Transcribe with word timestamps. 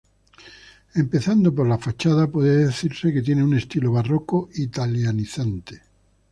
Empezando 0.95 1.53
por 1.53 1.67
la 1.67 1.77
fachada, 1.77 2.25
puede 2.25 2.65
decirse 2.65 3.13
que 3.13 3.21
tiene 3.21 3.43
un 3.43 3.55
estilo 3.55 3.91
barroco 3.91 4.49
italianizante. 4.55 5.79